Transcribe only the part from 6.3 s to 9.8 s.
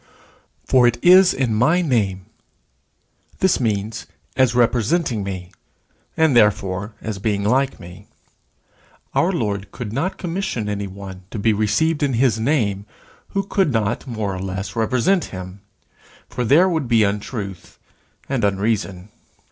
therefore, as being like me. Our Lord